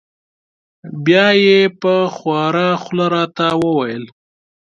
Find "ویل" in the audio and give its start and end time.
3.77-4.03